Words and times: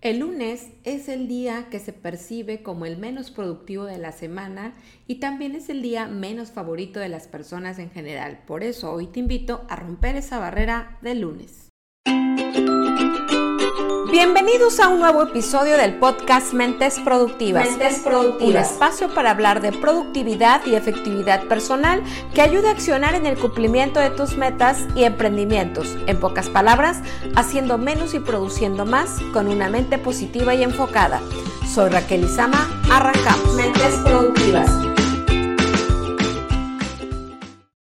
El 0.00 0.20
lunes 0.20 0.68
es 0.84 1.08
el 1.08 1.26
día 1.26 1.66
que 1.70 1.80
se 1.80 1.92
percibe 1.92 2.62
como 2.62 2.86
el 2.86 2.98
menos 2.98 3.32
productivo 3.32 3.84
de 3.84 3.98
la 3.98 4.12
semana 4.12 4.76
y 5.08 5.16
también 5.16 5.56
es 5.56 5.68
el 5.70 5.82
día 5.82 6.06
menos 6.06 6.52
favorito 6.52 7.00
de 7.00 7.08
las 7.08 7.26
personas 7.26 7.80
en 7.80 7.90
general. 7.90 8.44
Por 8.46 8.62
eso 8.62 8.92
hoy 8.92 9.08
te 9.08 9.18
invito 9.18 9.66
a 9.68 9.74
romper 9.74 10.14
esa 10.14 10.38
barrera 10.38 10.98
del 11.02 11.22
lunes. 11.22 11.67
Bienvenidos 14.10 14.80
a 14.80 14.88
un 14.88 15.00
nuevo 15.00 15.22
episodio 15.22 15.76
del 15.76 15.98
podcast 15.98 16.54
Mentes 16.54 16.98
Productivas. 16.98 17.68
Mentes 17.68 17.98
Productivas. 17.98 18.48
Un 18.48 18.56
espacio 18.56 19.14
para 19.14 19.32
hablar 19.32 19.60
de 19.60 19.70
productividad 19.70 20.64
y 20.64 20.76
efectividad 20.76 21.44
personal 21.44 22.02
que 22.32 22.40
ayude 22.40 22.68
a 22.68 22.70
accionar 22.70 23.14
en 23.14 23.26
el 23.26 23.36
cumplimiento 23.36 24.00
de 24.00 24.08
tus 24.08 24.38
metas 24.38 24.86
y 24.96 25.04
emprendimientos. 25.04 25.94
En 26.06 26.18
pocas 26.18 26.48
palabras, 26.48 27.02
haciendo 27.36 27.76
menos 27.76 28.14
y 28.14 28.18
produciendo 28.18 28.86
más 28.86 29.20
con 29.34 29.46
una 29.46 29.68
mente 29.68 29.98
positiva 29.98 30.54
y 30.54 30.62
enfocada. 30.62 31.20
Soy 31.70 31.90
Raquel 31.90 32.24
Izama. 32.24 32.66
Arrancamos. 32.90 33.54
Mentes 33.56 33.94
Productivas. 34.06 34.70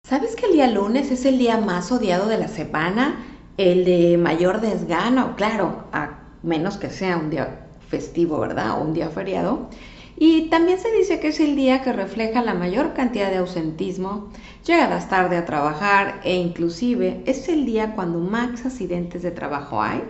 ¿Sabes 0.07 0.35
que 0.35 0.45
el 0.45 0.51
día 0.51 0.67
lunes 0.67 1.09
es 1.09 1.25
el 1.25 1.39
día 1.39 1.57
más 1.57 1.91
odiado 1.91 2.27
de 2.27 2.37
la 2.37 2.47
semana? 2.47 3.32
El 3.57 3.85
de 3.85 4.17
mayor 4.17 4.61
desgano, 4.61 5.35
claro, 5.35 5.83
a 5.91 6.19
menos 6.41 6.77
que 6.77 6.89
sea 6.89 7.17
un 7.17 7.29
día 7.29 7.67
festivo, 7.87 8.39
¿verdad? 8.39 8.79
O 8.79 8.83
un 8.83 8.93
día 8.93 9.09
feriado. 9.09 9.69
Y 10.17 10.49
también 10.49 10.79
se 10.79 10.91
dice 10.91 11.19
que 11.19 11.29
es 11.29 11.39
el 11.39 11.55
día 11.55 11.81
que 11.81 11.93
refleja 11.93 12.41
la 12.41 12.53
mayor 12.53 12.93
cantidad 12.93 13.29
de 13.29 13.37
ausentismo, 13.37 14.29
llegadas 14.65 15.09
tarde 15.09 15.37
a 15.37 15.45
trabajar 15.45 16.21
e 16.23 16.35
inclusive 16.35 17.21
es 17.25 17.49
el 17.49 17.65
día 17.65 17.93
cuando 17.93 18.19
más 18.19 18.65
accidentes 18.65 19.21
de 19.21 19.31
trabajo 19.31 19.81
hay. 19.81 20.03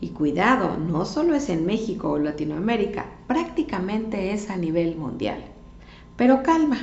Y 0.00 0.08
cuidado, 0.10 0.76
no 0.76 1.04
solo 1.04 1.34
es 1.34 1.50
en 1.50 1.66
México 1.66 2.12
o 2.12 2.18
Latinoamérica, 2.18 3.06
prácticamente 3.26 4.32
es 4.32 4.48
a 4.48 4.56
nivel 4.56 4.96
mundial. 4.96 5.44
Pero 6.16 6.42
calma, 6.42 6.78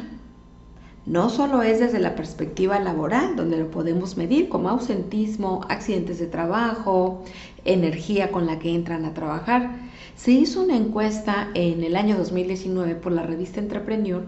no 1.08 1.30
solo 1.30 1.62
es 1.62 1.80
desde 1.80 2.00
la 2.00 2.16
perspectiva 2.16 2.80
laboral, 2.80 3.38
donde 3.38 3.58
lo 3.58 3.72
podemos 3.72 4.18
medir 4.18 4.50
como 4.50 4.68
ausentismo, 4.68 5.62
accidentes 5.70 6.20
de 6.20 6.28
trabajo, 6.28 7.24
energía 7.64 8.30
con 8.30 8.46
la 8.46 8.60
que 8.60 8.76
entran 8.76 9.06
a 9.06 9.14
trabajar. 9.14 9.72
Se 10.18 10.32
hizo 10.32 10.62
una 10.62 10.76
encuesta 10.76 11.48
en 11.54 11.86
el 11.86 11.96
año 11.96 12.18
2019 12.18 12.96
por 12.96 13.14
la 13.14 13.24
revista 13.24 13.62
Entrepreneur 13.62 14.26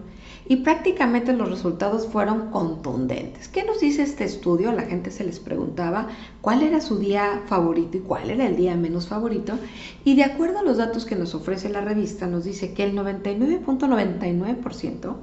y 0.48 0.56
prácticamente 0.56 1.34
los 1.34 1.50
resultados 1.50 2.06
fueron 2.06 2.50
contundentes. 2.50 3.48
¿Qué 3.48 3.62
nos 3.62 3.80
dice 3.80 4.02
este 4.02 4.24
estudio? 4.24 4.72
La 4.72 4.84
gente 4.84 5.10
se 5.10 5.24
les 5.24 5.38
preguntaba 5.38 6.08
cuál 6.40 6.62
era 6.62 6.80
su 6.80 6.98
día 6.98 7.42
favorito 7.46 7.98
y 7.98 8.00
cuál 8.00 8.30
era 8.30 8.46
el 8.46 8.56
día 8.56 8.74
menos 8.74 9.06
favorito. 9.06 9.52
Y 10.02 10.16
de 10.16 10.24
acuerdo 10.24 10.60
a 10.60 10.62
los 10.62 10.78
datos 10.78 11.04
que 11.04 11.14
nos 11.14 11.34
ofrece 11.34 11.68
la 11.68 11.82
revista, 11.82 12.26
nos 12.26 12.44
dice 12.44 12.72
que 12.72 12.84
el 12.84 12.96
99.99% 12.96 15.16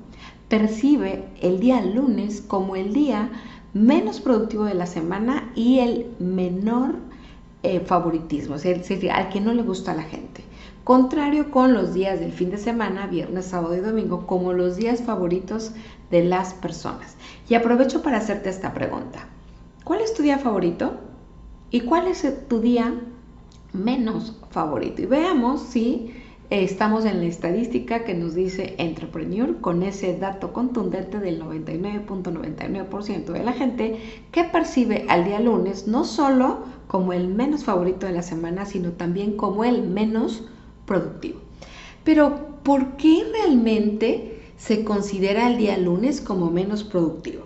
percibe 0.47 1.25
el 1.41 1.59
día 1.59 1.81
lunes 1.81 2.41
como 2.41 2.75
el 2.75 2.93
día 2.93 3.29
menos 3.73 4.19
productivo 4.19 4.63
de 4.63 4.73
la 4.73 4.85
semana 4.85 5.51
y 5.55 5.79
el 5.79 6.07
menor 6.19 6.95
eh, 7.63 7.79
favoritismo, 7.81 8.55
es 8.55 8.63
decir, 8.63 9.11
al 9.11 9.29
que 9.29 9.41
no 9.41 9.53
le 9.53 9.63
gusta 9.63 9.91
a 9.91 9.95
la 9.95 10.03
gente. 10.03 10.43
Contrario 10.83 11.51
con 11.51 11.73
los 11.73 11.93
días 11.93 12.19
del 12.19 12.31
fin 12.31 12.49
de 12.49 12.57
semana, 12.57 13.07
viernes, 13.07 13.47
sábado 13.47 13.75
y 13.75 13.81
domingo, 13.81 14.25
como 14.25 14.53
los 14.53 14.77
días 14.77 15.01
favoritos 15.01 15.71
de 16.11 16.23
las 16.23 16.53
personas. 16.53 17.17
Y 17.49 17.55
aprovecho 17.55 18.01
para 18.01 18.17
hacerte 18.17 18.49
esta 18.49 18.73
pregunta. 18.73 19.27
¿Cuál 19.83 20.01
es 20.01 20.13
tu 20.13 20.23
día 20.23 20.39
favorito? 20.39 20.93
¿Y 21.71 21.81
cuál 21.81 22.07
es 22.07 22.25
tu 22.47 22.61
día 22.61 22.93
menos 23.73 24.37
favorito? 24.49 25.01
Y 25.01 25.05
veamos 25.07 25.61
si 25.61 26.13
Estamos 26.49 27.03
en 27.03 27.19
la 27.19 27.25
estadística 27.25 28.05
que 28.05 28.13
nos 28.13 28.33
dice 28.33 28.75
Entrepreneur 28.77 29.59
con 29.59 29.83
ese 29.83 30.17
dato 30.17 30.53
contundente 30.53 31.19
del 31.19 31.43
99.99% 31.43 33.25
de 33.33 33.43
la 33.43 33.51
gente 33.51 33.99
que 34.31 34.45
percibe 34.45 35.05
al 35.09 35.25
día 35.25 35.41
lunes 35.41 35.87
no 35.87 36.05
solo 36.05 36.59
como 36.87 37.11
el 37.11 37.27
menos 37.27 37.65
favorito 37.65 38.05
de 38.05 38.13
la 38.13 38.21
semana, 38.21 38.65
sino 38.65 38.91
también 38.91 39.35
como 39.35 39.65
el 39.65 39.81
menos 39.89 40.45
productivo. 40.85 41.41
Pero, 42.05 42.61
¿por 42.63 42.95
qué 42.95 43.25
realmente 43.29 44.39
se 44.55 44.85
considera 44.85 45.49
el 45.49 45.57
día 45.57 45.77
lunes 45.77 46.21
como 46.21 46.49
menos 46.49 46.85
productivo? 46.85 47.43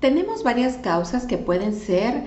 Tenemos 0.00 0.42
varias 0.42 0.76
causas 0.76 1.24
que 1.24 1.38
pueden 1.38 1.72
ser 1.72 2.22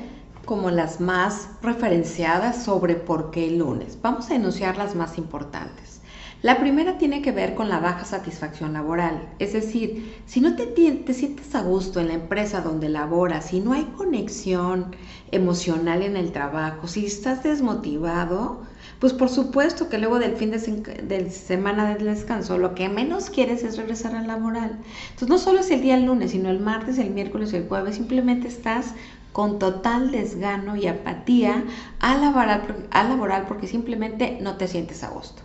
como 0.45 0.71
las 0.71 0.99
más 0.99 1.49
referenciadas 1.61 2.63
sobre 2.63 2.95
por 2.95 3.31
qué 3.31 3.47
el 3.47 3.59
lunes. 3.59 3.97
Vamos 4.01 4.29
a 4.29 4.35
enunciar 4.35 4.77
las 4.77 4.95
más 4.95 5.17
importantes. 5.17 6.01
La 6.43 6.59
primera 6.59 6.97
tiene 6.97 7.21
que 7.21 7.31
ver 7.31 7.55
con 7.55 7.69
la 7.69 7.79
baja 7.79 8.03
satisfacción 8.03 8.73
laboral, 8.73 9.29
es 9.39 9.53
decir, 9.53 10.13
si 10.25 10.41
no 10.41 10.57
te, 10.57 10.65
te, 10.65 11.13
sientes 11.13 11.55
a 11.55 11.61
gusto 11.61 12.01
en 12.01 12.09
la 12.09 12.15
empresa 12.15 12.59
donde 12.59 12.89
laboras, 12.89 13.45
si 13.45 13.61
no 13.61 13.71
hay 13.71 13.85
conexión 13.95 14.93
emocional 15.31 16.01
en 16.01 16.17
el 16.17 16.33
trabajo, 16.33 16.89
si 16.89 17.05
estás 17.05 17.43
desmotivado, 17.43 18.61
pues 18.99 19.13
por 19.13 19.29
supuesto 19.29 19.87
que 19.87 19.97
luego 19.97 20.19
del 20.19 20.35
fin 20.35 20.51
de, 20.51 21.29
semana 21.29 21.95
de 21.95 22.03
descanso 22.03 22.57
lo 22.57 22.75
que 22.75 22.89
menos 22.89 23.29
quieres 23.29 23.63
es 23.63 23.77
regresar 23.77 24.13
al 24.13 24.27
laboral. 24.27 24.79
Entonces 25.11 25.29
no 25.29 25.37
solo 25.37 25.59
es 25.59 25.71
el 25.71 25.81
día 25.81 25.95
el 25.95 26.07
lunes, 26.07 26.31
sino 26.31 26.49
el 26.49 26.59
martes, 26.59 26.97
el 26.97 27.11
miércoles, 27.11 27.53
el 27.53 27.69
jueves, 27.69 27.95
simplemente 27.95 28.49
estás 28.49 28.95
con 29.33 29.59
total 29.59 30.11
desgano 30.11 30.77
y 30.77 30.87
apatía 30.87 31.65
a 31.99 32.15
laboral, 32.15 33.45
porque 33.47 33.67
simplemente 33.67 34.37
no 34.39 34.55
te 34.55 34.67
sientes 34.67 35.03
a 35.03 35.09
gusto. 35.09 35.41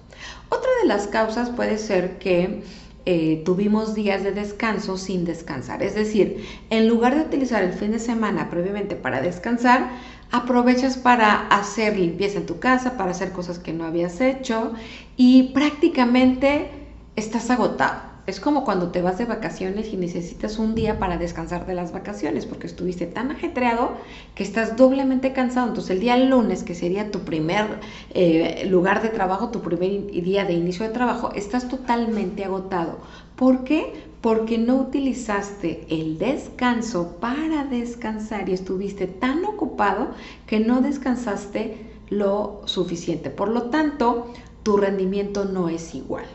Otra 0.50 0.70
de 0.82 0.88
las 0.88 1.08
causas 1.08 1.50
puede 1.50 1.78
ser 1.78 2.18
que 2.18 2.62
eh, 3.06 3.42
tuvimos 3.44 3.94
días 3.94 4.22
de 4.22 4.32
descanso 4.32 4.98
sin 4.98 5.24
descansar. 5.24 5.82
Es 5.82 5.94
decir, 5.94 6.46
en 6.68 6.86
lugar 6.86 7.14
de 7.14 7.22
utilizar 7.22 7.62
el 7.62 7.72
fin 7.72 7.90
de 7.92 7.98
semana 7.98 8.50
previamente 8.50 8.94
para 8.94 9.22
descansar, 9.22 9.90
aprovechas 10.30 10.98
para 10.98 11.46
hacer 11.48 11.98
limpieza 11.98 12.38
en 12.38 12.46
tu 12.46 12.58
casa, 12.58 12.98
para 12.98 13.12
hacer 13.12 13.32
cosas 13.32 13.58
que 13.58 13.72
no 13.72 13.84
habías 13.84 14.20
hecho 14.20 14.74
y 15.16 15.54
prácticamente 15.54 16.70
estás 17.16 17.50
agotado. 17.50 18.07
Es 18.28 18.40
como 18.40 18.62
cuando 18.62 18.90
te 18.90 19.00
vas 19.00 19.16
de 19.16 19.24
vacaciones 19.24 19.90
y 19.90 19.96
necesitas 19.96 20.58
un 20.58 20.74
día 20.74 20.98
para 20.98 21.16
descansar 21.16 21.64
de 21.64 21.72
las 21.72 21.92
vacaciones 21.92 22.44
porque 22.44 22.66
estuviste 22.66 23.06
tan 23.06 23.30
ajetreado 23.30 23.92
que 24.34 24.42
estás 24.42 24.76
doblemente 24.76 25.32
cansado. 25.32 25.68
Entonces 25.68 25.92
el 25.92 26.00
día 26.00 26.14
lunes, 26.18 26.62
que 26.62 26.74
sería 26.74 27.10
tu 27.10 27.20
primer 27.20 27.80
eh, 28.10 28.66
lugar 28.68 29.00
de 29.00 29.08
trabajo, 29.08 29.48
tu 29.48 29.62
primer 29.62 30.08
día 30.08 30.44
de 30.44 30.52
inicio 30.52 30.86
de 30.86 30.92
trabajo, 30.92 31.32
estás 31.34 31.68
totalmente 31.68 32.44
agotado. 32.44 32.98
¿Por 33.34 33.64
qué? 33.64 33.94
Porque 34.20 34.58
no 34.58 34.76
utilizaste 34.76 35.86
el 35.88 36.18
descanso 36.18 37.16
para 37.20 37.64
descansar 37.64 38.50
y 38.50 38.52
estuviste 38.52 39.06
tan 39.06 39.42
ocupado 39.46 40.10
que 40.46 40.60
no 40.60 40.82
descansaste 40.82 41.78
lo 42.10 42.60
suficiente. 42.66 43.30
Por 43.30 43.48
lo 43.48 43.70
tanto, 43.70 44.26
tu 44.64 44.76
rendimiento 44.76 45.46
no 45.46 45.70
es 45.70 45.94
igual. 45.94 46.26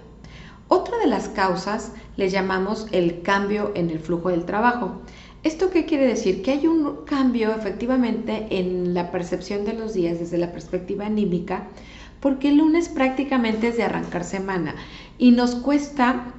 Otra 0.76 0.98
de 0.98 1.06
las 1.06 1.30
causas 1.30 1.92
le 2.18 2.30
llamamos 2.30 2.88
el 2.92 3.22
cambio 3.22 3.72
en 3.76 3.92
el 3.92 4.00
flujo 4.00 4.30
del 4.30 4.44
trabajo. 4.44 5.04
¿Esto 5.44 5.70
qué 5.70 5.86
quiere 5.86 6.08
decir? 6.08 6.42
Que 6.42 6.50
hay 6.50 6.66
un 6.66 7.06
cambio 7.06 7.54
efectivamente 7.54 8.48
en 8.50 8.96
la 8.96 9.12
percepción 9.12 9.66
de 9.66 9.74
los 9.74 9.94
días 9.94 10.18
desde 10.18 10.40
la 10.40 10.52
perspectiva 10.52 11.06
anímica, 11.06 11.68
porque 12.20 12.50
el 12.50 12.58
lunes 12.58 12.90
prácticamente 12.90 13.68
es 13.68 13.78
de 13.78 13.84
arrancar 13.84 14.24
semana 14.24 14.74
y 15.20 15.30
nos 15.30 15.54
cuesta 15.54 16.34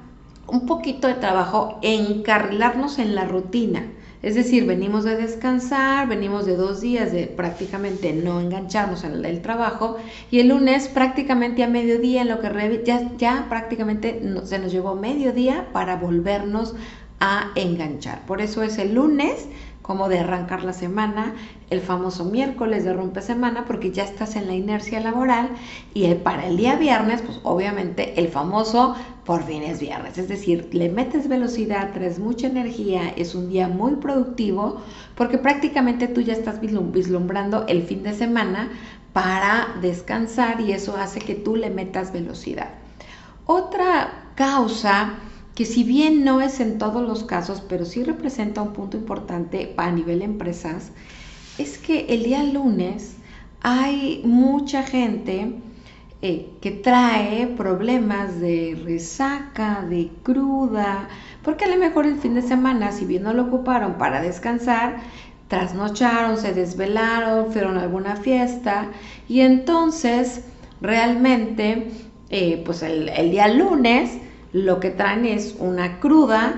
un 0.47 0.65
poquito 0.65 1.07
de 1.07 1.13
trabajo 1.13 1.79
encarrilarnos 1.81 2.99
en 2.99 3.15
la 3.15 3.23
rutina. 3.23 3.89
Es 4.25 4.33
decir, 4.33 4.65
venimos 4.65 5.03
de 5.03 5.15
descansar, 5.17 6.07
venimos 6.07 6.47
de 6.47 6.55
dos 6.55 6.81
días 6.81 7.11
de 7.11 7.27
prácticamente 7.27 8.11
no 8.11 8.41
engancharnos 8.41 9.03
en 9.03 9.23
el, 9.23 9.41
trabajo 9.43 9.97
y 10.31 10.39
el 10.39 10.47
lunes 10.47 10.87
prácticamente 10.87 11.63
a 11.63 11.67
mediodía 11.67 12.23
en 12.23 12.29
lo 12.29 12.39
que 12.39 12.49
ya, 13.19 13.45
prácticamente 13.49 14.19
se 14.45 14.57
nos 14.57 14.71
llevó 14.71 14.95
mediodía 14.95 15.67
para 15.71 15.97
volvernos 15.97 16.73
a 17.19 17.51
enganchar. 17.53 18.25
Por 18.25 18.41
eso 18.41 18.63
es 18.63 18.79
el 18.79 18.95
lunes 18.95 19.47
como 19.85 20.09
de 20.09 20.17
arrancar 20.17 20.63
la 20.63 20.73
semana, 20.73 21.35
el 21.69 21.79
famoso 21.79 22.25
miércoles 22.25 22.83
de 22.83 22.93
rompe 22.93 23.21
semana, 23.21 23.65
porque 23.65 23.91
ya 23.91 24.03
estás 24.03 24.35
en 24.35 24.47
la 24.47 24.55
inercia 24.55 24.99
laboral, 24.99 25.49
y 25.93 26.11
para 26.15 26.47
el 26.47 26.57
día 26.57 26.75
viernes, 26.75 27.21
pues 27.21 27.39
obviamente 27.43 28.19
el 28.19 28.29
famoso 28.29 28.95
por 29.25 29.43
fin 29.43 29.61
es 29.61 29.79
viernes, 29.79 30.17
es 30.17 30.27
decir, 30.27 30.69
le 30.71 30.89
metes 30.89 31.27
velocidad, 31.27 31.93
traes 31.93 32.17
mucha 32.17 32.47
energía, 32.47 33.09
es 33.15 33.35
un 33.35 33.49
día 33.49 33.67
muy 33.67 33.97
productivo, 33.97 34.81
porque 35.13 35.37
prácticamente 35.37 36.07
tú 36.07 36.21
ya 36.21 36.33
estás 36.33 36.59
vislumbrando 36.61 37.67
el 37.67 37.83
fin 37.83 38.01
de 38.01 38.15
semana 38.15 38.69
para 39.13 39.67
descansar 39.83 40.61
y 40.61 40.71
eso 40.71 40.97
hace 40.97 41.19
que 41.19 41.35
tú 41.35 41.55
le 41.55 41.69
metas 41.69 42.11
velocidad. 42.11 42.69
Otra 43.45 44.31
causa 44.33 45.13
que 45.55 45.65
si 45.65 45.83
bien 45.83 46.23
no 46.23 46.41
es 46.41 46.59
en 46.59 46.77
todos 46.77 47.07
los 47.07 47.23
casos, 47.23 47.63
pero 47.67 47.85
sí 47.85 48.03
representa 48.03 48.61
un 48.61 48.73
punto 48.73 48.97
importante 48.97 49.73
a 49.77 49.89
nivel 49.91 50.21
empresas, 50.21 50.91
es 51.57 51.77
que 51.77 52.07
el 52.09 52.23
día 52.23 52.43
lunes 52.43 53.15
hay 53.61 54.21
mucha 54.25 54.83
gente 54.83 55.55
eh, 56.21 56.49
que 56.61 56.71
trae 56.71 57.47
problemas 57.47 58.39
de 58.39 58.79
resaca, 58.83 59.85
de 59.89 60.11
cruda, 60.23 61.07
porque 61.43 61.65
a 61.65 61.67
lo 61.67 61.77
mejor 61.77 62.05
el 62.05 62.17
fin 62.17 62.35
de 62.35 62.41
semana, 62.41 62.91
si 62.91 63.05
bien 63.05 63.23
no 63.23 63.33
lo 63.33 63.43
ocuparon 63.43 63.97
para 63.97 64.21
descansar, 64.21 64.97
trasnocharon, 65.47 66.37
se 66.37 66.53
desvelaron, 66.53 67.51
fueron 67.51 67.77
a 67.77 67.83
alguna 67.83 68.15
fiesta 68.15 68.87
y 69.29 69.41
entonces 69.41 70.43
realmente 70.81 71.89
eh, 72.29 72.61
pues 72.65 72.81
el, 72.81 73.05
día 73.31 73.47
lunes 73.47 74.17
lo 74.55 74.79
que 74.79 74.89
traen 74.89 75.25
es 75.25 75.57
una 75.59 75.99
cruda 75.99 76.55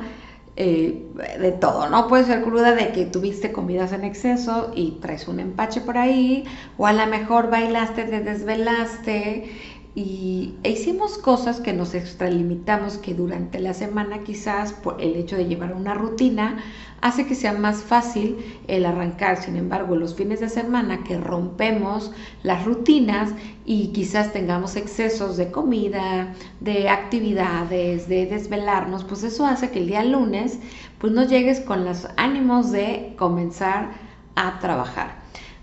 eh, 0.55 1.03
de 1.39 1.51
todo, 1.51 1.89
¿no? 1.89 2.07
Puede 2.07 2.25
ser 2.25 2.43
cruda 2.43 2.75
de 2.75 2.91
que 2.91 3.05
tuviste 3.05 3.51
comidas 3.51 3.91
en 3.91 4.03
exceso 4.03 4.71
y 4.75 4.99
traes 5.01 5.27
un 5.27 5.39
empache 5.39 5.81
por 5.81 5.97
ahí, 5.97 6.45
o 6.77 6.85
a 6.85 6.93
lo 6.93 7.07
mejor 7.07 7.49
bailaste, 7.49 8.03
te 8.03 8.19
desvelaste 8.19 9.49
y 9.97 10.53
e 10.61 10.69
hicimos 10.69 11.17
cosas 11.17 11.59
que 11.59 11.73
nos 11.73 11.95
extralimitamos 11.95 12.99
que 12.99 13.15
durante 13.15 13.59
la 13.59 13.73
semana 13.73 14.19
quizás 14.23 14.71
por 14.71 15.01
el 15.01 15.15
hecho 15.15 15.35
de 15.35 15.45
llevar 15.45 15.73
una 15.73 15.95
rutina 15.95 16.57
hace 17.01 17.25
que 17.25 17.33
sea 17.33 17.53
más 17.53 17.77
fácil 17.81 18.37
el 18.67 18.85
arrancar. 18.85 19.41
Sin 19.41 19.55
embargo, 19.55 19.95
los 19.95 20.13
fines 20.13 20.39
de 20.39 20.49
semana 20.49 21.03
que 21.03 21.17
rompemos 21.17 22.11
las 22.43 22.63
rutinas 22.63 23.31
y 23.65 23.87
quizás 23.87 24.31
tengamos 24.33 24.75
excesos 24.75 25.35
de 25.35 25.49
comida, 25.49 26.35
de 26.59 26.89
actividades, 26.89 28.07
de 28.07 28.27
desvelarnos, 28.27 29.03
pues 29.03 29.23
eso 29.23 29.47
hace 29.47 29.71
que 29.71 29.79
el 29.79 29.87
día 29.87 30.03
lunes 30.03 30.59
pues 30.99 31.11
no 31.11 31.23
llegues 31.23 31.59
con 31.59 31.85
los 31.85 32.07
ánimos 32.17 32.71
de 32.71 33.15
comenzar 33.17 33.89
a 34.35 34.59
trabajar. 34.59 35.15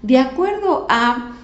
De 0.02 0.18
acuerdo 0.18 0.88
a 0.90 1.36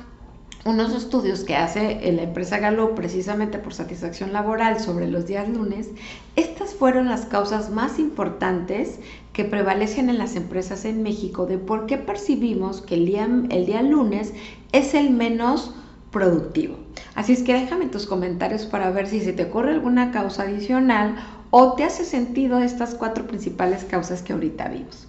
unos 0.71 0.95
estudios 0.95 1.45
que 1.45 1.57
hace 1.57 2.01
la 2.13 2.23
empresa 2.23 2.59
Gallup 2.59 2.95
precisamente 2.95 3.59
por 3.59 3.75
satisfacción 3.75 4.33
laboral 4.33 4.81
sobre 4.81 5.09
los 5.09 5.27
días 5.27 5.49
lunes, 5.49 5.89
estas 6.37 6.75
fueron 6.75 7.09
las 7.09 7.27
causas 7.27 7.71
más 7.71 7.99
importantes 7.99 8.99
que 9.33 9.45
prevalecen 9.45 10.09
en 10.09 10.19
las 10.19 10.37
empresas 10.37 10.85
en 10.85 11.03
México 11.03 11.47
de 11.47 11.59
por 11.59 11.87
qué 11.87 11.99
percibimos 11.99 12.81
que 12.81 12.95
el 12.95 13.07
día, 13.07 13.29
el 13.51 13.67
día 13.67 13.83
lunes 13.83 14.33
es 14.73 14.95
el 14.95 15.11
menos 15.11 15.75
productivo. 16.11 16.77
Así 17.15 17.33
es 17.33 17.43
que 17.43 17.55
déjame 17.55 17.87
tus 17.87 18.07
comentarios 18.07 18.65
para 18.65 18.91
ver 18.91 19.07
si 19.07 19.21
se 19.21 19.33
te 19.33 19.45
ocurre 19.45 19.73
alguna 19.73 20.11
causa 20.11 20.45
adicional 20.45 21.17
o 21.51 21.75
te 21.75 21.85
hace 21.85 22.05
sentido 22.05 22.61
estas 22.61 22.95
cuatro 22.95 23.27
principales 23.27 23.85
causas 23.85 24.23
que 24.23 24.33
ahorita 24.33 24.69
vimos. 24.69 25.07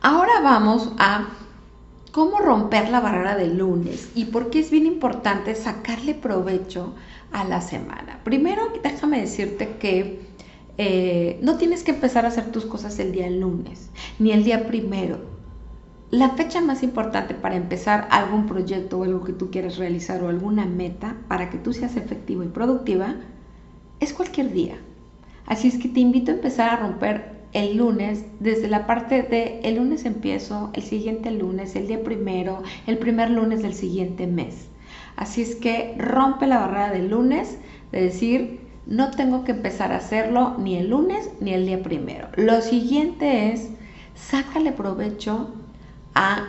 Ahora 0.00 0.40
vamos 0.42 0.92
a 0.98 1.28
cómo 2.18 2.40
romper 2.40 2.88
la 2.88 2.98
barrera 2.98 3.36
del 3.36 3.58
lunes 3.58 4.10
y 4.16 4.24
por 4.24 4.50
qué 4.50 4.58
es 4.58 4.72
bien 4.72 4.86
importante 4.86 5.54
sacarle 5.54 6.14
provecho 6.14 6.96
a 7.30 7.44
la 7.44 7.60
semana. 7.60 8.18
Primero, 8.24 8.72
déjame 8.82 9.20
decirte 9.20 9.76
que 9.78 10.22
eh, 10.78 11.38
no 11.42 11.58
tienes 11.58 11.84
que 11.84 11.92
empezar 11.92 12.24
a 12.24 12.28
hacer 12.30 12.50
tus 12.50 12.64
cosas 12.64 12.98
el 12.98 13.12
día 13.12 13.30
lunes, 13.30 13.90
ni 14.18 14.32
el 14.32 14.42
día 14.42 14.66
primero. 14.66 15.20
La 16.10 16.30
fecha 16.30 16.60
más 16.60 16.82
importante 16.82 17.34
para 17.34 17.54
empezar 17.54 18.08
algún 18.10 18.46
proyecto 18.46 18.98
o 18.98 19.04
algo 19.04 19.22
que 19.22 19.32
tú 19.32 19.52
quieres 19.52 19.76
realizar 19.76 20.20
o 20.24 20.28
alguna 20.28 20.66
meta 20.66 21.18
para 21.28 21.50
que 21.50 21.58
tú 21.58 21.72
seas 21.72 21.94
efectivo 21.94 22.42
y 22.42 22.48
productiva 22.48 23.14
es 24.00 24.12
cualquier 24.12 24.52
día. 24.52 24.78
Así 25.46 25.68
es 25.68 25.78
que 25.78 25.88
te 25.88 26.00
invito 26.00 26.32
a 26.32 26.34
empezar 26.34 26.70
a 26.70 26.78
romper 26.78 27.37
el 27.52 27.76
lunes, 27.76 28.24
desde 28.40 28.68
la 28.68 28.86
parte 28.86 29.22
de 29.22 29.60
el 29.62 29.76
lunes 29.76 30.04
empiezo, 30.04 30.70
el 30.74 30.82
siguiente 30.82 31.30
lunes, 31.30 31.76
el 31.76 31.86
día 31.86 32.02
primero, 32.02 32.62
el 32.86 32.98
primer 32.98 33.30
lunes 33.30 33.62
del 33.62 33.74
siguiente 33.74 34.26
mes. 34.26 34.68
Así 35.16 35.42
es 35.42 35.56
que 35.56 35.94
rompe 35.98 36.46
la 36.46 36.58
barrera 36.58 36.90
del 36.90 37.10
lunes 37.10 37.58
de 37.92 38.02
decir, 38.02 38.60
no 38.86 39.10
tengo 39.10 39.44
que 39.44 39.52
empezar 39.52 39.92
a 39.92 39.96
hacerlo 39.96 40.56
ni 40.58 40.76
el 40.76 40.90
lunes 40.90 41.30
ni 41.40 41.52
el 41.52 41.66
día 41.66 41.82
primero. 41.82 42.28
Lo 42.36 42.60
siguiente 42.62 43.52
es, 43.52 43.70
sácale 44.14 44.72
provecho 44.72 45.54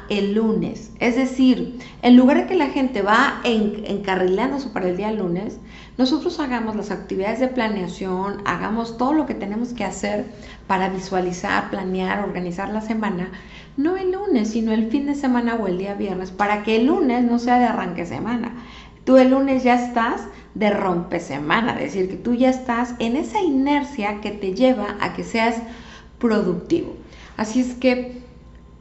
el 0.09 0.33
lunes. 0.33 0.91
Es 0.99 1.15
decir, 1.15 1.79
en 2.01 2.17
lugar 2.17 2.37
de 2.37 2.47
que 2.47 2.55
la 2.55 2.69
gente 2.69 3.01
va 3.01 3.41
encarrilándose 3.43 4.69
para 4.69 4.89
el 4.89 4.97
día 4.97 5.11
lunes, 5.11 5.59
nosotros 5.97 6.39
hagamos 6.39 6.75
las 6.75 6.91
actividades 6.91 7.39
de 7.39 7.49
planeación, 7.49 8.41
hagamos 8.45 8.97
todo 8.97 9.13
lo 9.13 9.25
que 9.25 9.35
tenemos 9.35 9.73
que 9.73 9.83
hacer 9.83 10.25
para 10.65 10.89
visualizar, 10.89 11.69
planear, 11.69 12.23
organizar 12.23 12.69
la 12.69 12.81
semana, 12.81 13.31
no 13.77 13.97
el 13.97 14.11
lunes, 14.11 14.51
sino 14.51 14.71
el 14.71 14.89
fin 14.89 15.05
de 15.05 15.15
semana 15.15 15.55
o 15.55 15.67
el 15.67 15.77
día 15.77 15.93
viernes, 15.93 16.31
para 16.31 16.63
que 16.63 16.77
el 16.77 16.87
lunes 16.87 17.23
no 17.23 17.37
sea 17.37 17.59
de 17.59 17.65
arranque 17.65 18.05
semana. 18.05 18.53
Tú 19.03 19.17
el 19.17 19.31
lunes 19.31 19.63
ya 19.63 19.75
estás 19.75 20.23
de 20.55 20.69
rompe 20.71 21.19
semana, 21.19 21.73
es 21.73 21.93
decir, 21.93 22.09
que 22.09 22.17
tú 22.17 22.33
ya 22.33 22.49
estás 22.49 22.95
en 22.99 23.15
esa 23.15 23.41
inercia 23.41 24.19
que 24.21 24.31
te 24.31 24.53
lleva 24.53 24.95
a 24.99 25.13
que 25.13 25.23
seas 25.23 25.55
productivo. 26.17 26.95
Así 27.37 27.61
es 27.61 27.73
que 27.75 28.28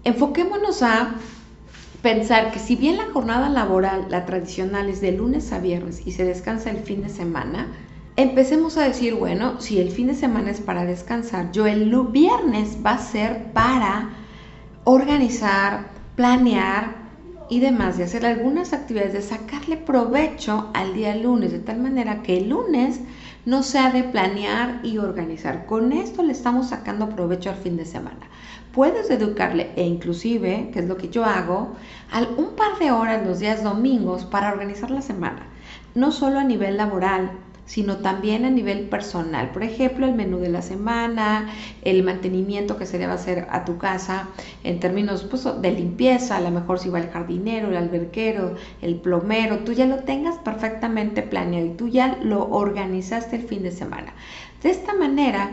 enfoquémonos 0.05 0.83
a 0.83 1.15
pensar 2.03 2.53
que 2.53 2.59
si 2.59 2.77
bien 2.77 2.97
la 2.97 3.06
jornada 3.12 3.49
laboral, 3.49 4.06
la 4.09 4.25
tradicional, 4.27 4.89
es 4.89 5.00
de 5.00 5.12
lunes 5.12 5.53
a 5.53 5.59
viernes 5.59 6.03
y 6.06 6.12
se 6.12 6.25
descansa 6.25 6.71
el 6.71 6.79
fin 6.79 7.03
de 7.03 7.09
semana, 7.09 7.69
empecemos 8.17 8.77
a 8.77 8.85
decir, 8.85 9.15
bueno, 9.15 9.61
si 9.61 9.81
el 9.81 9.91
fin 9.91 10.09
de 10.09 10.15
semana 10.15 10.50
es 10.50 10.61
para 10.61 10.85
descansar, 10.85 11.53
yo 11.53 11.67
el 11.67 11.91
viernes 12.11 12.79
va 12.85 12.93
a 12.93 12.99
ser 12.99 13.53
para 13.53 14.11
organizar, 14.85 15.89
planear 16.17 16.97
y 17.50 17.61
demás, 17.61 17.97
de 17.97 18.05
hacer 18.05 18.27
algunas 18.27 18.73
actividades, 18.73 19.12
de 19.12 19.23
sacarle 19.23 19.77
provecho 19.77 20.71
al 20.75 20.95
día 20.95 21.15
lunes, 21.15 21.53
de 21.53 21.61
tal 21.61 21.79
manera 21.81 22.23
que 22.23 22.39
el 22.39 22.50
lunes 22.50 23.00
no 23.49 23.62
sea 23.62 23.91
de 23.91 24.03
planear 24.05 24.81
y 24.83 24.99
organizar. 24.99 25.67
Con 25.67 25.93
esto 25.93 26.23
le 26.23 26.33
estamos 26.33 26.69
sacando 26.69 27.09
provecho 27.09 27.50
al 27.50 27.56
fin 27.56 27.77
de 27.77 27.87
semana 27.87 28.29
puedes 28.79 29.11
educarle 29.11 29.73
e 29.75 29.85
inclusive, 29.85 30.71
que 30.73 30.79
es 30.79 30.87
lo 30.87 30.97
que 30.97 31.09
yo 31.09 31.25
hago, 31.25 31.75
al, 32.12 32.29
un 32.37 32.55
par 32.55 32.79
de 32.79 32.93
horas 32.93 33.27
los 33.27 33.41
días 33.41 33.65
domingos 33.65 34.25
para 34.25 34.53
organizar 34.53 34.91
la 34.93 35.03
semana, 35.03 35.47
no 35.97 36.12
solo 36.12 36.39
a 36.39 36.45
nivel 36.45 36.77
laboral, 36.77 37.33
sino 37.69 37.99
también 37.99 38.47
a 38.47 38.50
nivel 38.50 38.88
personal. 38.88 39.50
Por 39.50 39.62
ejemplo, 39.62 40.06
el 40.06 40.15
menú 40.15 40.38
de 40.38 40.49
la 40.49 40.62
semana, 40.62 41.50
el 41.82 42.03
mantenimiento 42.03 42.79
que 42.79 42.87
se 42.87 42.99
debe 42.99 43.12
hacer 43.12 43.47
a 43.50 43.67
tu 43.67 43.76
casa 43.76 44.31
en 44.65 44.81
términos 44.81 45.25
pues, 45.25 45.47
de 45.61 45.70
limpieza, 45.70 46.38
a 46.38 46.41
lo 46.41 46.50
mejor 46.50 46.79
si 46.79 46.88
va 46.88 46.99
el 46.99 47.11
jardinero, 47.11 47.69
el 47.69 47.76
alberquero, 47.76 48.55
el 48.81 48.97
plomero, 48.97 49.59
tú 49.59 49.73
ya 49.73 49.85
lo 49.85 49.99
tengas 49.99 50.38
perfectamente 50.38 51.23
planeado 51.23 51.67
y 51.67 51.76
tú 51.76 51.88
ya 51.88 52.19
lo 52.23 52.49
organizaste 52.49 53.37
el 53.37 53.42
fin 53.42 53.62
de 53.62 53.71
semana. 53.71 54.14
De 54.62 54.71
esta 54.71 54.95
manera, 54.95 55.50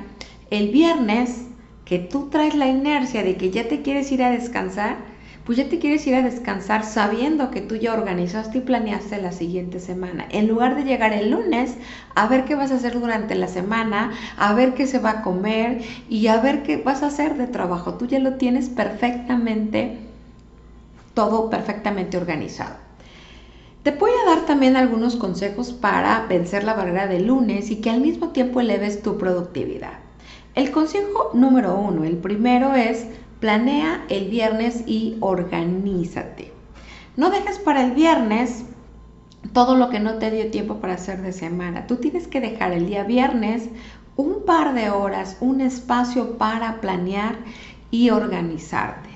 el 0.50 0.70
viernes 0.70 1.48
que 1.84 2.00
tú 2.00 2.30
traes 2.30 2.56
la 2.56 2.68
inercia 2.68 3.24
de 3.24 3.36
que 3.36 3.52
ya 3.52 3.68
te 3.68 3.82
quieres 3.82 4.10
ir 4.14 4.24
a 4.24 4.32
descansar, 4.32 5.15
pues 5.46 5.60
ya 5.60 5.70
te 5.70 5.78
quieres 5.78 6.06
ir 6.08 6.16
a 6.16 6.24
descansar 6.24 6.84
sabiendo 6.84 7.52
que 7.52 7.62
tú 7.62 7.76
ya 7.76 7.94
organizaste 7.94 8.58
y 8.58 8.62
planeaste 8.62 9.22
la 9.22 9.32
siguiente 9.32 9.80
semana. 9.80 10.26
En 10.32 10.48
lugar 10.48 10.76
de 10.76 10.84
llegar 10.84 11.14
el 11.14 11.30
lunes 11.30 11.76
a 12.16 12.28
ver 12.28 12.46
qué 12.46 12.56
vas 12.56 12.72
a 12.72 12.76
hacer 12.76 13.00
durante 13.00 13.36
la 13.36 13.48
semana, 13.48 14.12
a 14.38 14.54
ver 14.56 14.74
qué 14.74 14.88
se 14.88 14.98
va 14.98 15.12
a 15.12 15.22
comer 15.22 15.84
y 16.10 16.28
a 16.28 16.38
ver 16.38 16.64
qué 16.64 16.78
vas 16.78 17.04
a 17.04 17.08
hacer 17.08 17.38
de 17.38 17.46
trabajo. 17.46 17.94
Tú 17.94 18.08
ya 18.08 18.18
lo 18.18 18.34
tienes 18.36 18.70
perfectamente, 18.70 20.00
todo 21.14 21.52
perfectamente 21.52 22.18
organizado. 22.18 22.78
Te 23.84 23.92
voy 23.92 24.10
a 24.10 24.30
dar 24.32 24.48
también 24.48 24.76
algunos 24.76 25.16
consejos 25.16 25.74
para 25.74 26.26
vencer 26.28 26.64
la 26.64 26.74
barrera 26.74 27.06
del 27.06 27.28
lunes 27.28 27.70
y 27.70 27.82
que 27.82 27.92
al 27.92 28.02
mismo 28.02 28.30
tiempo 28.30 28.62
eleves 28.62 29.04
tu 29.04 29.20
productividad. 29.20 30.00
El 30.56 30.72
consejo 30.72 31.30
número 31.36 31.76
uno, 31.76 32.04
el 32.04 32.18
primero 32.18 32.74
es 32.74 33.06
planea 33.46 34.04
el 34.10 34.28
viernes 34.28 34.86
y 34.88 35.18
organízate. 35.20 36.52
No 37.16 37.30
dejes 37.30 37.60
para 37.60 37.86
el 37.86 37.92
viernes 37.92 38.66
todo 39.54 39.76
lo 39.76 39.90
que 39.90 40.00
no 40.00 40.16
te 40.16 40.32
dio 40.32 40.50
tiempo 40.50 40.78
para 40.78 40.96
hacer 40.96 41.22
de 41.22 41.32
semana. 41.32 41.86
Tú 41.86 41.98
tienes 41.98 42.28
que 42.28 42.42
dejar 42.42 42.72
el 42.72 42.88
día 42.88 43.04
viernes 43.04 43.70
un 44.16 44.46
par 44.48 44.74
de 44.74 44.90
horas, 44.90 45.38
un 45.42 45.62
espacio 45.62 46.40
para 46.40 46.82
planear 46.82 47.36
y 47.92 48.10
organizarte. 48.10 49.10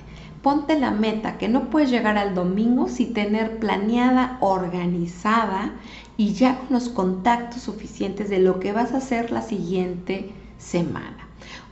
Ponte 0.43 0.79
la 0.79 0.91
meta 0.91 1.39
que 1.39 1.47
no 1.47 1.71
puedes 1.71 1.89
llegar 1.89 2.15
al 2.15 2.35
domingo 2.35 2.87
sin 2.87 3.15
tener 3.15 3.57
planeada, 3.57 4.37
organizada 4.41 5.71
y 6.17 6.33
ya 6.33 6.59
con 6.59 6.67
los 6.69 6.89
contactos 6.89 7.63
suficientes 7.63 8.29
de 8.29 8.37
lo 8.37 8.59
que 8.59 8.73
vas 8.73 8.93
a 8.93 8.97
hacer 8.97 9.31
la 9.31 9.41
siguiente 9.41 10.29
semana. 10.59 11.18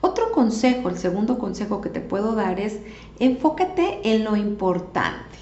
Otro 0.02 0.32
consejo, 0.32 0.90
el 0.90 0.98
segundo 0.98 1.38
consejo 1.38 1.82
que 1.82 1.90
te 1.90 2.00
puedo 2.00 2.36
dar 2.36 2.60
es 2.60 2.80
enfócate 3.20 4.00
en 4.04 4.24
lo 4.24 4.36
importante. 4.36 5.38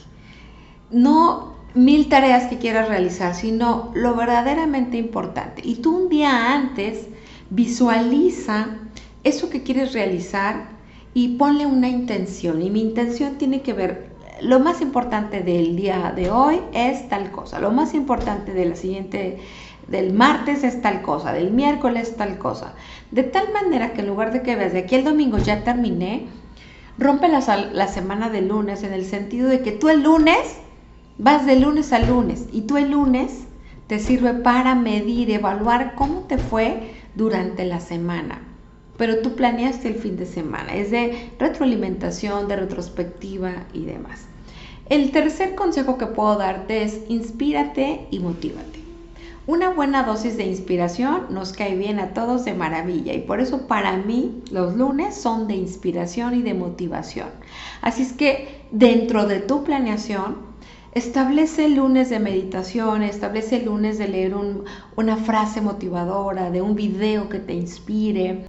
No 0.91 1.55
mil 1.73 2.07
tareas 2.07 2.47
que 2.47 2.57
quieras 2.57 2.87
realizar, 2.87 3.35
sino 3.35 3.91
lo 3.93 4.15
verdaderamente 4.15 4.97
importante. 4.97 5.61
Y 5.65 5.75
tú 5.75 5.95
un 5.95 6.09
día 6.09 6.53
antes 6.53 7.07
visualiza 7.49 8.77
eso 9.23 9.49
que 9.49 9.63
quieres 9.63 9.93
realizar 9.93 10.69
y 11.13 11.35
ponle 11.35 11.65
una 11.65 11.89
intención. 11.89 12.61
Y 12.61 12.69
mi 12.69 12.81
intención 12.81 13.37
tiene 13.37 13.61
que 13.61 13.73
ver 13.73 14.15
lo 14.41 14.59
más 14.59 14.81
importante 14.81 15.41
del 15.41 15.75
día 15.75 16.13
de 16.15 16.29
hoy 16.29 16.59
es 16.73 17.07
tal 17.07 17.31
cosa, 17.31 17.59
lo 17.59 17.71
más 17.71 17.93
importante 17.93 18.53
de 18.53 18.65
la 18.65 18.75
siguiente 18.75 19.39
del 19.87 20.13
martes 20.13 20.63
es 20.63 20.81
tal 20.81 21.01
cosa, 21.01 21.33
del 21.33 21.51
miércoles 21.51 22.15
tal 22.17 22.37
cosa. 22.37 22.73
De 23.11 23.23
tal 23.23 23.53
manera 23.53 23.93
que 23.93 24.01
en 24.01 24.07
lugar 24.07 24.33
de 24.33 24.41
que 24.41 24.55
veas 24.55 24.73
de 24.73 24.79
aquí 24.79 24.95
el 24.95 25.03
domingo 25.03 25.37
ya 25.37 25.63
terminé, 25.63 26.27
rompe 26.97 27.27
la, 27.27 27.41
la 27.71 27.87
semana 27.87 28.29
de 28.29 28.41
lunes 28.41 28.83
en 28.83 28.93
el 28.93 29.05
sentido 29.05 29.49
de 29.49 29.61
que 29.61 29.71
tú 29.71 29.89
el 29.89 30.03
lunes 30.03 30.57
vas 31.17 31.45
de 31.45 31.59
lunes 31.59 31.93
a 31.93 31.99
lunes 31.99 32.47
y 32.51 32.61
tú 32.61 32.77
el 32.77 32.91
lunes 32.91 33.45
te 33.87 33.99
sirve 33.99 34.33
para 34.33 34.75
medir, 34.75 35.29
evaluar 35.29 35.95
cómo 35.95 36.21
te 36.21 36.37
fue 36.37 36.93
durante 37.15 37.65
la 37.65 37.79
semana. 37.79 38.41
Pero 38.97 39.19
tú 39.19 39.35
planeaste 39.35 39.89
el 39.89 39.95
fin 39.95 40.15
de 40.17 40.25
semana, 40.25 40.73
es 40.73 40.89
de 40.89 41.31
retroalimentación, 41.37 42.47
de 42.47 42.55
retrospectiva 42.55 43.65
y 43.73 43.85
demás. 43.85 44.25
El 44.89 45.11
tercer 45.11 45.55
consejo 45.55 45.97
que 45.97 46.07
puedo 46.07 46.37
darte 46.37 46.83
es 46.83 47.01
inspírate 47.09 48.07
y 48.09 48.19
motívate. 48.19 48.84
Una 49.47 49.69
buena 49.69 50.01
dosis 50.01 50.37
de 50.37 50.45
inspiración 50.45 51.27
nos 51.29 51.53
cae 51.53 51.75
bien 51.75 51.99
a 51.99 52.15
todos 52.15 52.45
de 52.45 52.55
maravilla 52.55 53.13
y 53.13 53.19
por 53.19 53.39
eso 53.39 53.67
para 53.67 53.95
mí 53.95 54.41
los 54.49 54.75
lunes 54.75 55.15
son 55.15 55.47
de 55.47 55.53
inspiración 55.53 56.33
y 56.33 56.41
de 56.41 56.55
motivación. 56.55 57.27
Así 57.81 58.01
es 58.01 58.13
que 58.13 58.65
dentro 58.71 59.27
de 59.27 59.39
tu 59.41 59.63
planeación, 59.63 60.37
establece 60.93 61.69
lunes 61.69 62.09
de 62.09 62.19
meditación, 62.19 63.03
establece 63.03 63.61
lunes 63.61 63.99
de 63.99 64.07
leer 64.07 64.33
una 64.95 65.17
frase 65.17 65.61
motivadora, 65.61 66.49
de 66.49 66.63
un 66.63 66.73
video 66.73 67.29
que 67.29 67.39
te 67.39 67.53
inspire, 67.53 68.47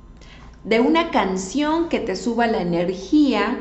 de 0.65 0.81
una 0.81 1.11
canción 1.11 1.91
que 1.91 2.01
te 2.01 2.17
suba 2.17 2.47
la 2.47 2.63
energía 2.63 3.59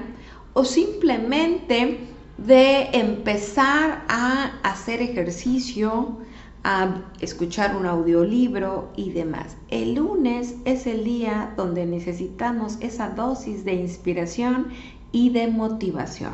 o 0.53 0.63
simplemente 0.63 1.99
de 2.37 2.89
empezar 2.93 4.05
a 4.07 4.51
hacer 4.63 5.01
ejercicio, 5.01 6.19
a 6.67 7.03
escuchar 7.19 7.75
un 7.75 7.85
audiolibro 7.85 8.89
y 8.95 9.11
demás. 9.11 9.55
El 9.67 9.93
lunes 9.93 10.55
es 10.65 10.87
el 10.87 11.03
día 11.03 11.53
donde 11.55 11.85
necesitamos 11.85 12.77
esa 12.79 13.09
dosis 13.09 13.63
de 13.65 13.75
inspiración 13.75 14.69
y 15.11 15.29
de 15.29 15.47
motivación. 15.47 16.33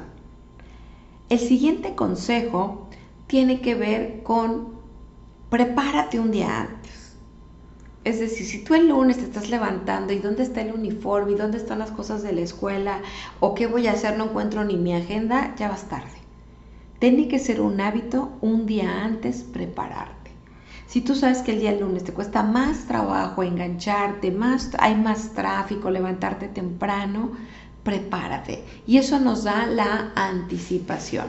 El 1.28 1.38
siguiente 1.38 1.96
consejo 1.96 2.88
tiene 3.28 3.60
que 3.60 3.76
ver 3.76 4.24
con 4.24 4.70
prepárate 5.50 6.18
un 6.18 6.32
día 6.32 6.62
antes. 6.62 7.18
Es 8.06 8.22
decir, 8.22 8.46
si 8.46 8.64
tú 8.64 8.74
el 8.74 8.88
lunes 8.88 9.18
te 9.18 9.24
estás 9.24 9.50
levantando 9.50 10.14
y 10.14 10.20
dónde 10.20 10.44
está 10.44 10.62
el 10.62 10.74
uniforme 10.74 11.34
y 11.34 11.36
dónde 11.36 11.58
están 11.58 11.80
las 11.80 11.92
cosas 11.92 12.24
de 12.24 12.32
la 12.32 12.40
escuela 12.40 13.02
o 13.42 13.54
qué 13.54 13.68
voy 13.68 13.88
a 13.88 13.92
hacer, 13.92 14.18
no 14.18 14.28
encuentro 14.30 14.64
ni 14.64 14.78
mi 14.78 14.94
agenda, 14.94 15.54
ya 15.58 15.68
vas 15.68 15.90
tarde. 15.90 16.22
Tiene 17.00 17.28
que 17.28 17.40
ser 17.40 17.60
un 17.60 17.82
hábito 17.82 18.32
un 18.42 18.66
día 18.66 19.04
antes 19.04 19.44
prepararte. 19.44 20.21
Si 20.91 21.00
tú 21.00 21.15
sabes 21.15 21.41
que 21.41 21.53
el 21.53 21.62
día 21.62 21.71
lunes 21.71 22.03
te 22.03 22.12
cuesta 22.12 22.43
más 22.43 22.86
trabajo 22.86 23.43
engancharte, 23.43 24.29
más, 24.29 24.71
hay 24.77 24.93
más 24.93 25.31
tráfico, 25.33 25.89
levantarte 25.89 26.50
temprano, 26.50 27.31
prepárate. 27.81 28.65
Y 28.86 28.98
eso 28.98 29.17
nos 29.17 29.45
da 29.45 29.67
la 29.67 30.12
anticipación. 30.15 31.27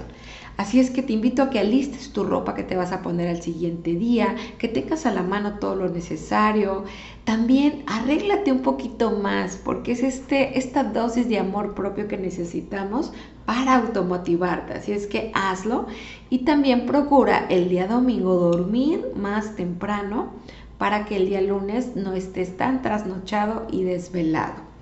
Así 0.56 0.80
es 0.80 0.90
que 0.90 1.04
te 1.04 1.12
invito 1.12 1.44
a 1.44 1.50
que 1.50 1.60
alistes 1.60 2.12
tu 2.12 2.24
ropa 2.24 2.56
que 2.56 2.64
te 2.64 2.74
vas 2.74 2.90
a 2.90 3.02
poner 3.02 3.28
al 3.28 3.40
siguiente 3.40 3.94
día, 3.94 4.34
que 4.58 4.66
tengas 4.66 5.06
a 5.06 5.14
la 5.14 5.22
mano 5.22 5.60
todo 5.60 5.76
lo 5.76 5.88
necesario. 5.88 6.82
También 7.22 7.84
arréglate 7.86 8.50
un 8.50 8.62
poquito 8.62 9.12
más, 9.12 9.60
porque 9.64 9.92
es 9.92 10.02
este, 10.02 10.58
esta 10.58 10.82
dosis 10.82 11.28
de 11.28 11.38
amor 11.38 11.74
propio 11.74 12.08
que 12.08 12.18
necesitamos 12.18 13.12
para 13.44 13.76
automotivarte. 13.76 14.74
Así 14.74 14.92
es 14.92 15.06
que 15.06 15.30
hazlo 15.34 15.86
y 16.30 16.40
también 16.40 16.86
procura 16.86 17.46
el 17.48 17.68
día 17.68 17.86
domingo 17.86 18.34
dormir 18.34 19.12
más 19.16 19.56
temprano 19.56 20.30
para 20.78 21.04
que 21.04 21.16
el 21.16 21.28
día 21.28 21.40
lunes 21.40 21.94
no 21.94 22.12
estés 22.14 22.56
tan 22.56 22.82
trasnochado 22.82 23.66
y 23.70 23.84
desvelado. 23.84 24.72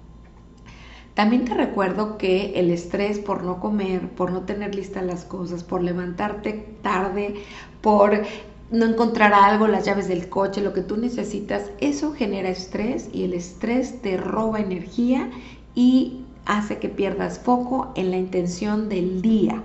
También 1.14 1.44
te 1.44 1.54
recuerdo 1.54 2.16
que 2.16 2.58
el 2.58 2.70
estrés 2.70 3.18
por 3.18 3.42
no 3.42 3.60
comer, 3.60 4.08
por 4.08 4.30
no 4.30 4.42
tener 4.42 4.74
listas 4.74 5.04
las 5.04 5.24
cosas, 5.24 5.64
por 5.64 5.82
levantarte 5.82 6.76
tarde, 6.82 7.34
por 7.82 8.22
no 8.70 8.86
encontrar 8.86 9.34
algo, 9.34 9.66
las 9.66 9.84
llaves 9.84 10.08
del 10.08 10.28
coche, 10.28 10.62
lo 10.62 10.72
que 10.72 10.82
tú 10.82 10.96
necesitas, 10.96 11.70
eso 11.80 12.12
genera 12.12 12.48
estrés 12.48 13.10
y 13.12 13.24
el 13.24 13.34
estrés 13.34 14.00
te 14.00 14.16
roba 14.16 14.60
energía 14.60 15.28
y 15.74 16.24
hace 16.50 16.78
que 16.78 16.88
pierdas 16.88 17.38
foco 17.38 17.92
en 17.94 18.10
la 18.10 18.16
intención 18.16 18.88
del 18.88 19.22
día. 19.22 19.62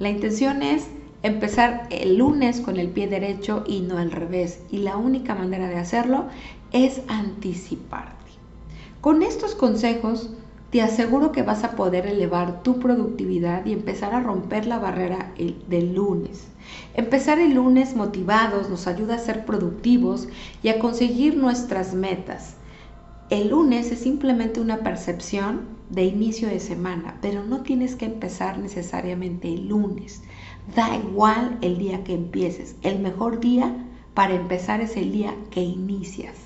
La 0.00 0.10
intención 0.10 0.62
es 0.62 0.88
empezar 1.22 1.86
el 1.90 2.16
lunes 2.16 2.60
con 2.60 2.76
el 2.76 2.88
pie 2.88 3.06
derecho 3.06 3.62
y 3.68 3.82
no 3.82 3.98
al 3.98 4.10
revés. 4.10 4.60
Y 4.72 4.78
la 4.78 4.96
única 4.96 5.36
manera 5.36 5.68
de 5.68 5.76
hacerlo 5.76 6.24
es 6.72 7.02
anticiparte. 7.06 8.16
Con 9.00 9.22
estos 9.22 9.54
consejos 9.54 10.30
te 10.70 10.82
aseguro 10.82 11.30
que 11.30 11.42
vas 11.42 11.62
a 11.62 11.76
poder 11.76 12.06
elevar 12.08 12.64
tu 12.64 12.80
productividad 12.80 13.64
y 13.64 13.72
empezar 13.72 14.12
a 14.12 14.20
romper 14.20 14.66
la 14.66 14.80
barrera 14.80 15.32
del 15.68 15.94
lunes. 15.94 16.48
Empezar 16.94 17.38
el 17.38 17.54
lunes 17.54 17.94
motivados 17.94 18.68
nos 18.68 18.88
ayuda 18.88 19.14
a 19.14 19.18
ser 19.18 19.44
productivos 19.44 20.26
y 20.64 20.68
a 20.68 20.80
conseguir 20.80 21.36
nuestras 21.36 21.94
metas. 21.94 22.56
El 23.30 23.48
lunes 23.48 23.90
es 23.90 24.00
simplemente 24.00 24.60
una 24.60 24.78
percepción 24.78 25.62
de 25.88 26.04
inicio 26.04 26.48
de 26.48 26.60
semana, 26.60 27.16
pero 27.20 27.44
no 27.44 27.62
tienes 27.62 27.96
que 27.96 28.06
empezar 28.06 28.58
necesariamente 28.58 29.52
el 29.52 29.68
lunes. 29.68 30.22
Da 30.74 30.96
igual 30.96 31.58
el 31.60 31.78
día 31.78 32.04
que 32.04 32.14
empieces. 32.14 32.76
El 32.82 32.98
mejor 32.98 33.40
día 33.40 33.74
para 34.14 34.34
empezar 34.34 34.80
es 34.80 34.96
el 34.96 35.12
día 35.12 35.34
que 35.50 35.62
inicias. 35.62 36.36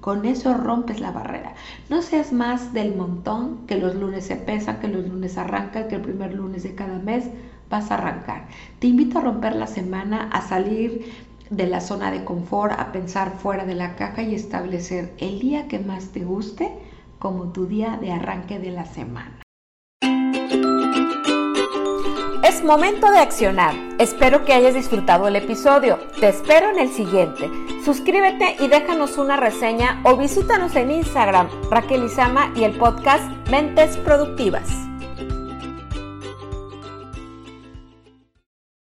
Con 0.00 0.26
eso 0.26 0.54
rompes 0.54 1.00
la 1.00 1.12
barrera. 1.12 1.54
No 1.88 2.02
seas 2.02 2.32
más 2.32 2.74
del 2.74 2.94
montón 2.94 3.66
que 3.66 3.76
los 3.76 3.94
lunes 3.94 4.26
se 4.26 4.36
pesan, 4.36 4.80
que 4.80 4.88
los 4.88 5.06
lunes 5.08 5.38
arrancan, 5.38 5.88
que 5.88 5.94
el 5.94 6.02
primer 6.02 6.34
lunes 6.34 6.62
de 6.62 6.74
cada 6.74 6.98
mes 6.98 7.24
vas 7.70 7.90
a 7.90 7.94
arrancar. 7.94 8.48
Te 8.80 8.86
invito 8.86 9.18
a 9.18 9.22
romper 9.22 9.56
la 9.56 9.66
semana, 9.66 10.28
a 10.30 10.42
salir 10.42 11.06
de 11.50 11.66
la 11.66 11.80
zona 11.80 12.10
de 12.10 12.24
confort 12.24 12.78
a 12.78 12.92
pensar 12.92 13.32
fuera 13.38 13.64
de 13.64 13.74
la 13.74 13.96
caja 13.96 14.22
y 14.22 14.34
establecer 14.34 15.12
el 15.18 15.40
día 15.40 15.68
que 15.68 15.78
más 15.78 16.08
te 16.08 16.20
guste 16.20 16.70
como 17.18 17.52
tu 17.52 17.66
día 17.66 17.98
de 18.00 18.12
arranque 18.12 18.58
de 18.58 18.70
la 18.70 18.86
semana. 18.86 19.40
Es 22.42 22.62
momento 22.62 23.10
de 23.10 23.18
accionar. 23.18 23.74
Espero 23.98 24.44
que 24.44 24.52
hayas 24.52 24.74
disfrutado 24.74 25.26
el 25.28 25.36
episodio. 25.36 25.98
Te 26.20 26.28
espero 26.28 26.70
en 26.70 26.78
el 26.78 26.90
siguiente. 26.90 27.48
Suscríbete 27.82 28.56
y 28.60 28.68
déjanos 28.68 29.16
una 29.16 29.36
reseña 29.36 30.02
o 30.04 30.16
visítanos 30.16 30.76
en 30.76 30.90
Instagram, 30.90 31.48
Raquel 31.70 32.04
Izama 32.04 32.52
y 32.54 32.64
el 32.64 32.76
podcast 32.76 33.24
Mentes 33.50 33.96
Productivas. 33.96 34.68